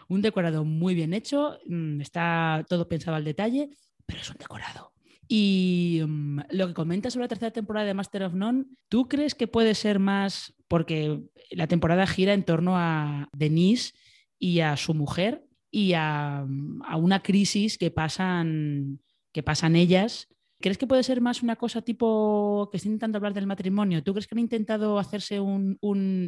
Un 0.08 0.20
decorado 0.20 0.64
muy 0.64 0.96
bien 0.96 1.14
hecho, 1.14 1.60
mm, 1.66 2.00
está 2.00 2.64
todo 2.68 2.88
pensado 2.88 3.16
al 3.16 3.24
detalle, 3.24 3.70
pero 4.04 4.20
es 4.20 4.30
un 4.30 4.38
decorado. 4.38 4.95
Y 5.28 6.02
mm, 6.06 6.40
lo 6.50 6.68
que 6.68 6.74
comentas 6.74 7.12
sobre 7.12 7.24
la 7.24 7.28
tercera 7.28 7.50
temporada 7.50 7.86
de 7.86 7.94
Master 7.94 8.24
of 8.24 8.34
None, 8.34 8.64
¿tú 8.88 9.08
crees 9.08 9.34
que 9.34 9.48
puede 9.48 9.74
ser 9.74 9.98
más 9.98 10.54
porque 10.68 11.22
la 11.50 11.66
temporada 11.66 12.06
gira 12.06 12.32
en 12.32 12.44
torno 12.44 12.76
a 12.76 13.28
Denise 13.36 13.94
y 14.38 14.60
a 14.60 14.76
su 14.76 14.94
mujer 14.94 15.44
y 15.70 15.94
a, 15.94 16.44
mm, 16.46 16.82
a 16.84 16.96
una 16.96 17.22
crisis 17.22 17.78
que 17.78 17.90
pasan, 17.90 19.00
que 19.32 19.42
pasan 19.42 19.76
ellas 19.76 20.28
¿Crees 20.60 20.78
que 20.78 20.86
puede 20.86 21.02
ser 21.02 21.20
más 21.20 21.42
una 21.42 21.56
cosa 21.56 21.82
tipo 21.82 22.68
que 22.70 22.78
estén 22.78 22.92
intentando 22.92 23.18
hablar 23.18 23.34
del 23.34 23.46
matrimonio? 23.46 24.02
¿Tú 24.02 24.12
crees 24.12 24.26
que 24.26 24.34
han 24.34 24.40
intentado 24.40 24.98
hacerse 24.98 25.38
un, 25.38 25.78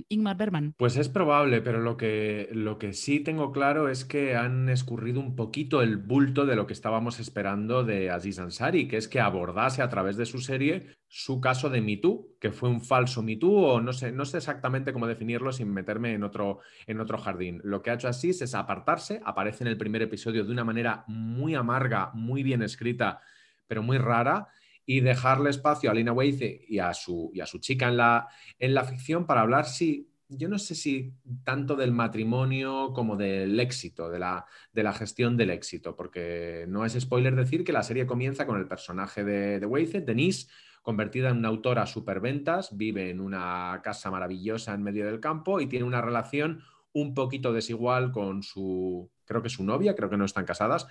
Ingmar 0.08 0.36
Berman? 0.36 0.74
Pues 0.76 0.96
es 0.96 1.08
probable, 1.08 1.62
pero 1.62 1.80
lo 1.80 1.96
que, 1.96 2.48
lo 2.52 2.78
que 2.78 2.92
sí 2.92 3.20
tengo 3.20 3.52
claro 3.52 3.88
es 3.88 4.04
que 4.04 4.36
han 4.36 4.68
escurrido 4.68 5.20
un 5.20 5.34
poquito 5.34 5.80
el 5.80 5.96
bulto 5.96 6.44
de 6.44 6.56
lo 6.56 6.66
que 6.66 6.74
estábamos 6.74 7.20
esperando 7.20 7.84
de 7.84 8.10
Aziz 8.10 8.38
Ansari, 8.38 8.86
que 8.86 8.98
es 8.98 9.08
que 9.08 9.20
abordase 9.20 9.80
a 9.80 9.88
través 9.88 10.16
de 10.16 10.26
su 10.26 10.38
serie 10.40 10.98
su 11.08 11.40
caso 11.40 11.70
de 11.70 11.80
MeToo, 11.80 12.36
que 12.38 12.52
fue 12.52 12.68
un 12.68 12.82
falso 12.82 13.22
MeToo, 13.22 13.50
o 13.50 13.80
no 13.80 13.94
sé, 13.94 14.12
no 14.12 14.26
sé 14.26 14.36
exactamente 14.36 14.92
cómo 14.92 15.06
definirlo 15.06 15.52
sin 15.52 15.72
meterme 15.72 16.12
en 16.12 16.22
otro, 16.22 16.58
en 16.86 17.00
otro 17.00 17.16
jardín. 17.16 17.62
Lo 17.64 17.80
que 17.82 17.90
ha 17.90 17.94
hecho 17.94 18.08
Aziz 18.08 18.42
es 18.42 18.54
apartarse, 18.54 19.22
aparece 19.24 19.64
en 19.64 19.68
el 19.68 19.78
primer 19.78 20.02
episodio 20.02 20.44
de 20.44 20.52
una 20.52 20.64
manera 20.64 21.04
muy 21.06 21.54
amarga, 21.54 22.10
muy 22.12 22.42
bien 22.42 22.62
escrita 22.62 23.20
pero 23.68 23.82
muy 23.82 23.98
rara, 23.98 24.48
y 24.84 25.00
dejarle 25.00 25.50
espacio 25.50 25.90
a 25.90 25.94
Lina 25.94 26.12
Waithe 26.12 26.64
y 26.66 26.78
a 26.78 26.94
su, 26.94 27.30
y 27.34 27.40
a 27.40 27.46
su 27.46 27.58
chica 27.58 27.88
en 27.88 27.98
la, 27.98 28.26
en 28.58 28.74
la 28.74 28.84
ficción 28.84 29.26
para 29.26 29.42
hablar, 29.42 29.66
si 29.66 30.08
yo 30.28 30.48
no 30.48 30.58
sé 30.58 30.74
si 30.74 31.14
tanto 31.44 31.76
del 31.76 31.92
matrimonio 31.92 32.92
como 32.92 33.16
del 33.16 33.58
éxito, 33.60 34.10
de 34.10 34.18
la, 34.18 34.44
de 34.72 34.82
la, 34.82 34.92
gestión 34.92 35.36
del 35.36 35.50
éxito, 35.50 35.96
porque 35.96 36.66
no 36.68 36.84
es 36.84 36.98
spoiler 36.98 37.34
decir 37.34 37.64
que 37.64 37.72
la 37.72 37.82
serie 37.82 38.06
comienza 38.06 38.46
con 38.46 38.58
el 38.58 38.66
personaje 38.66 39.24
de, 39.24 39.60
de 39.60 40.00
Denise, 40.00 40.48
convertida 40.82 41.30
en 41.30 41.38
una 41.38 41.48
autora 41.48 41.86
superventas, 41.86 42.76
vive 42.76 43.10
en 43.10 43.20
una 43.20 43.80
casa 43.82 44.10
maravillosa 44.10 44.74
en 44.74 44.82
medio 44.82 45.06
del 45.06 45.20
campo 45.20 45.60
y 45.60 45.66
tiene 45.66 45.84
una 45.84 46.00
relación 46.00 46.62
un 46.92 47.14
poquito 47.14 47.52
desigual 47.52 48.10
con 48.12 48.42
su, 48.42 49.10
creo 49.24 49.42
que 49.42 49.50
su 49.50 49.64
novia, 49.64 49.94
creo 49.94 50.10
que 50.10 50.16
no 50.16 50.24
están 50.24 50.44
casadas, 50.44 50.86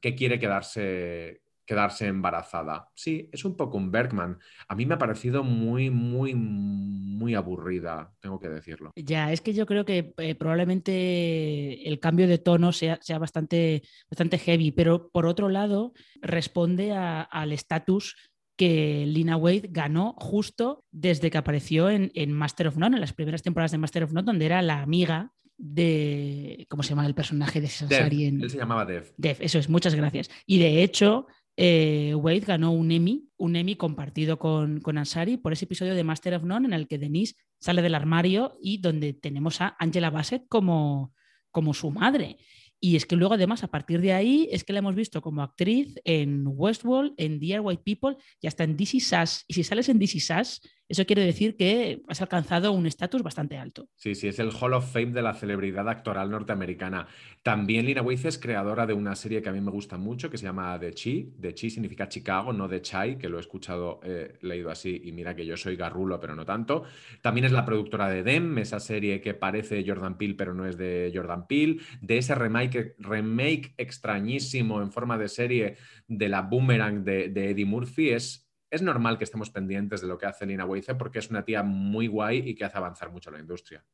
que 0.00 0.14
quiere 0.14 0.38
quedarse, 0.38 1.42
quedarse 1.70 2.08
embarazada. 2.08 2.88
Sí, 2.96 3.28
es 3.30 3.44
un 3.44 3.56
poco 3.56 3.76
un 3.76 3.92
Bergman. 3.92 4.40
A 4.66 4.74
mí 4.74 4.86
me 4.86 4.94
ha 4.94 4.98
parecido 4.98 5.44
muy, 5.44 5.88
muy, 5.88 6.34
muy 6.34 7.36
aburrida, 7.36 8.12
tengo 8.18 8.40
que 8.40 8.48
decirlo. 8.48 8.90
Ya, 8.96 9.30
es 9.30 9.40
que 9.40 9.52
yo 9.52 9.66
creo 9.66 9.84
que 9.84 10.12
eh, 10.16 10.34
probablemente 10.34 11.86
el 11.88 12.00
cambio 12.00 12.26
de 12.26 12.38
tono 12.38 12.72
sea, 12.72 12.98
sea, 13.02 13.20
bastante, 13.20 13.82
bastante 14.10 14.38
heavy, 14.38 14.72
pero 14.72 15.10
por 15.10 15.26
otro 15.26 15.48
lado 15.48 15.92
responde 16.20 16.92
al 16.92 17.52
estatus 17.52 18.16
que 18.56 19.04
Lina 19.06 19.36
Wade 19.36 19.68
ganó 19.70 20.16
justo 20.18 20.82
desde 20.90 21.30
que 21.30 21.38
apareció 21.38 21.88
en, 21.88 22.32
Master 22.32 22.66
of 22.66 22.78
None, 22.78 22.96
en 22.96 23.00
las 23.00 23.12
primeras 23.12 23.42
temporadas 23.42 23.70
de 23.70 23.78
Master 23.78 24.02
of 24.02 24.12
None, 24.12 24.26
donde 24.26 24.46
era 24.46 24.60
la 24.60 24.82
amiga 24.82 25.32
de. 25.56 26.66
¿Cómo 26.68 26.82
se 26.82 26.90
llama 26.90 27.06
el 27.06 27.14
personaje 27.14 27.60
de 27.60 27.68
Sansari? 27.68 28.24
Él 28.24 28.50
se 28.50 28.58
llamaba 28.58 28.84
Dev. 28.84 29.14
Dev, 29.16 29.36
eso 29.38 29.60
es, 29.60 29.68
muchas 29.68 29.94
gracias. 29.94 30.30
Y 30.46 30.58
de 30.58 30.82
hecho, 30.82 31.28
eh, 31.56 32.14
Wade 32.14 32.40
ganó 32.40 32.72
un 32.72 32.90
Emmy, 32.90 33.28
un 33.36 33.56
Emmy 33.56 33.76
compartido 33.76 34.38
con, 34.38 34.80
con, 34.80 34.98
Ansari 34.98 35.36
por 35.36 35.52
ese 35.52 35.64
episodio 35.66 35.94
de 35.94 36.04
Master 36.04 36.34
of 36.34 36.44
None 36.44 36.66
en 36.66 36.72
el 36.72 36.88
que 36.88 36.98
Denise 36.98 37.34
sale 37.58 37.82
del 37.82 37.94
armario 37.94 38.56
y 38.62 38.78
donde 38.78 39.12
tenemos 39.12 39.60
a 39.60 39.76
Angela 39.78 40.10
Bassett 40.10 40.46
como, 40.48 41.12
como 41.50 41.74
su 41.74 41.90
madre. 41.90 42.38
Y 42.82 42.96
es 42.96 43.04
que 43.04 43.14
luego, 43.14 43.34
además, 43.34 43.62
a 43.62 43.68
partir 43.68 44.00
de 44.00 44.14
ahí, 44.14 44.48
es 44.50 44.64
que 44.64 44.72
la 44.72 44.78
hemos 44.78 44.94
visto 44.94 45.20
como 45.20 45.42
actriz 45.42 46.00
en 46.04 46.44
Westworld, 46.46 47.12
en 47.18 47.38
Dear 47.38 47.60
White 47.60 47.82
People 47.84 48.16
y 48.40 48.46
hasta 48.46 48.64
en 48.64 48.76
DC 48.76 49.00
Sass. 49.00 49.44
Y 49.46 49.52
si 49.52 49.62
sales 49.64 49.90
en 49.90 49.98
DC 49.98 50.18
Sass, 50.18 50.62
eso 50.90 51.06
quiere 51.06 51.24
decir 51.24 51.56
que 51.56 52.02
has 52.08 52.20
alcanzado 52.20 52.72
un 52.72 52.84
estatus 52.84 53.22
bastante 53.22 53.56
alto. 53.56 53.88
Sí, 53.94 54.16
sí, 54.16 54.26
es 54.26 54.40
el 54.40 54.50
Hall 54.50 54.74
of 54.74 54.92
Fame 54.92 55.12
de 55.12 55.22
la 55.22 55.34
celebridad 55.34 55.88
actoral 55.88 56.30
norteamericana. 56.30 57.06
También 57.44 57.86
Lina 57.86 58.02
Waithe 58.02 58.26
es 58.26 58.38
creadora 58.38 58.86
de 58.86 58.92
una 58.92 59.14
serie 59.14 59.40
que 59.40 59.48
a 59.48 59.52
mí 59.52 59.60
me 59.60 59.70
gusta 59.70 59.98
mucho, 59.98 60.28
que 60.28 60.36
se 60.36 60.46
llama 60.46 60.76
The 60.80 60.92
Chi. 60.92 61.32
The 61.40 61.54
Chi 61.54 61.70
significa 61.70 62.08
Chicago, 62.08 62.52
no 62.52 62.68
The 62.68 62.82
Chai, 62.82 63.18
que 63.18 63.28
lo 63.28 63.38
he 63.38 63.40
escuchado, 63.40 64.00
eh, 64.02 64.36
leído 64.40 64.68
así, 64.68 65.00
y 65.04 65.12
mira 65.12 65.36
que 65.36 65.46
yo 65.46 65.56
soy 65.56 65.76
garrulo, 65.76 66.18
pero 66.18 66.34
no 66.34 66.44
tanto. 66.44 66.82
También 67.22 67.44
es 67.44 67.52
la 67.52 67.64
productora 67.64 68.08
de 68.08 68.24
Dem, 68.24 68.58
esa 68.58 68.80
serie 68.80 69.20
que 69.20 69.32
parece 69.32 69.84
Jordan 69.86 70.18
Peele, 70.18 70.34
pero 70.34 70.54
no 70.54 70.66
es 70.66 70.76
de 70.76 71.12
Jordan 71.14 71.46
Peele. 71.46 71.78
De 72.00 72.18
ese 72.18 72.34
remake, 72.34 72.96
remake 72.98 73.74
extrañísimo 73.76 74.82
en 74.82 74.90
forma 74.90 75.16
de 75.16 75.28
serie 75.28 75.76
de 76.08 76.28
la 76.28 76.42
Boomerang 76.42 77.04
de, 77.04 77.28
de 77.28 77.50
Eddie 77.50 77.64
Murphy, 77.64 78.10
es 78.10 78.49
es 78.70 78.82
normal 78.82 79.18
que 79.18 79.24
estemos 79.24 79.50
pendientes 79.50 80.00
de 80.00 80.06
lo 80.06 80.16
que 80.16 80.26
hace 80.26 80.46
Lina 80.46 80.64
Weise 80.64 80.94
porque 80.94 81.18
es 81.18 81.30
una 81.30 81.44
tía 81.44 81.62
muy 81.62 82.06
guay 82.06 82.38
y 82.38 82.54
que 82.54 82.64
hace 82.64 82.78
avanzar 82.78 83.10
mucho 83.10 83.30
la 83.30 83.40
industria. 83.40 83.84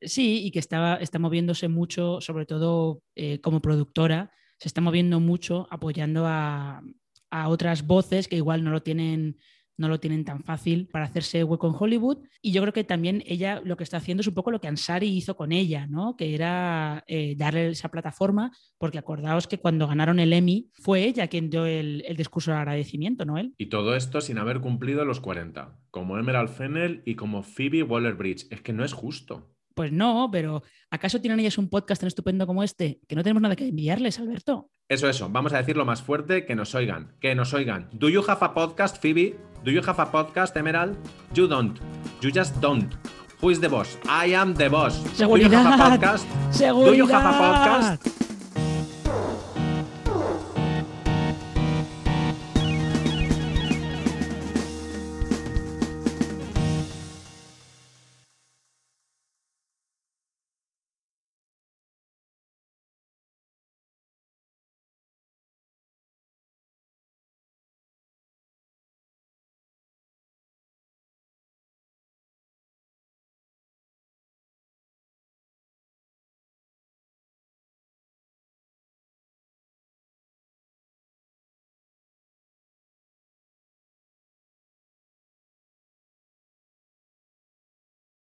Sí, 0.00 0.44
y 0.44 0.50
que 0.50 0.58
está, 0.58 0.96
está 0.96 1.18
moviéndose 1.18 1.68
mucho, 1.68 2.20
sobre 2.20 2.46
todo 2.46 3.02
eh, 3.14 3.40
como 3.40 3.60
productora, 3.60 4.32
se 4.58 4.68
está 4.68 4.80
moviendo 4.80 5.20
mucho 5.20 5.66
apoyando 5.70 6.26
a, 6.26 6.82
otras 7.30 7.86
voces 7.86 8.26
que 8.26 8.36
igual 8.36 8.64
no 8.64 8.70
lo 8.70 8.82
tienen 8.82 9.36
no 9.78 9.88
lo 9.88 10.00
tienen 10.00 10.24
tan 10.24 10.42
fácil 10.44 10.88
para 10.92 11.06
hacerse 11.06 11.44
hueco 11.44 11.68
en 11.68 11.74
Hollywood. 11.78 12.18
Y 12.42 12.52
yo 12.52 12.60
creo 12.60 12.72
que 12.72 12.84
también 12.84 13.22
ella 13.26 13.62
lo 13.64 13.76
que 13.76 13.84
está 13.84 13.96
haciendo 13.96 14.20
es 14.20 14.26
un 14.26 14.34
poco 14.34 14.50
lo 14.50 14.60
que 14.60 14.68
Ansari 14.68 15.08
hizo 15.08 15.36
con 15.36 15.52
ella, 15.52 15.86
¿no? 15.86 16.16
Que 16.16 16.34
era 16.34 17.04
eh, 17.06 17.34
darle 17.36 17.68
esa 17.68 17.88
plataforma, 17.88 18.52
porque 18.76 18.98
acordaos 18.98 19.46
que 19.46 19.58
cuando 19.58 19.86
ganaron 19.86 20.20
el 20.20 20.32
Emmy 20.32 20.70
fue 20.74 21.04
ella 21.04 21.28
quien 21.28 21.48
dio 21.48 21.64
el, 21.64 22.04
el 22.06 22.16
discurso 22.16 22.50
de 22.50 22.58
agradecimiento, 22.58 23.24
¿no? 23.24 23.38
Él. 23.38 23.54
Y 23.56 23.66
todo 23.66 23.94
esto 23.94 24.20
sin 24.20 24.38
haber 24.38 24.60
cumplido 24.60 25.04
los 25.04 25.20
40, 25.20 25.78
como 25.90 26.18
Emerald 26.18 26.50
Fennel 26.50 27.02
y 27.06 27.14
como 27.14 27.42
Phoebe 27.42 27.82
Waller-Bridge. 27.82 28.48
Es 28.50 28.60
que 28.60 28.72
no 28.72 28.84
es 28.84 28.92
justo. 28.92 29.54
Pues 29.78 29.92
no, 29.92 30.28
pero 30.32 30.64
¿acaso 30.90 31.20
tienen 31.20 31.38
ellas 31.38 31.56
un 31.56 31.68
podcast 31.68 32.00
tan 32.00 32.08
estupendo 32.08 32.48
como 32.48 32.64
este? 32.64 32.98
Que 33.06 33.14
no 33.14 33.22
tenemos 33.22 33.40
nada 33.40 33.54
que 33.54 33.68
enviarles, 33.68 34.18
Alberto. 34.18 34.72
Eso, 34.88 35.08
eso. 35.08 35.28
Vamos 35.28 35.52
a 35.52 35.58
decirlo 35.58 35.84
más 35.84 36.02
fuerte, 36.02 36.44
que 36.44 36.56
nos 36.56 36.74
oigan, 36.74 37.14
que 37.20 37.36
nos 37.36 37.54
oigan. 37.54 37.88
Do 37.92 38.08
you 38.08 38.24
have 38.26 38.44
a 38.44 38.54
podcast, 38.54 39.00
Phoebe? 39.00 39.38
Do 39.64 39.70
you 39.70 39.80
have 39.86 40.02
a 40.02 40.10
podcast, 40.10 40.56
Emerald? 40.56 40.96
You 41.32 41.46
don't. 41.46 41.78
You 42.20 42.32
just 42.34 42.60
don't. 42.60 42.92
Who 43.40 43.50
is 43.50 43.60
the 43.60 43.68
boss? 43.68 43.96
I 44.08 44.34
am 44.34 44.52
the 44.54 44.68
boss. 44.68 44.94
Seguridad. 45.14 45.48
Do 45.48 45.56
you 45.56 45.64
have 45.64 45.80
a 45.80 45.90
podcast? 45.90 46.26
Seguridad. 46.50 46.90
Do 46.90 46.96
you 46.96 47.06
have 47.06 47.24
a 47.24 47.38
podcast? 47.38 48.17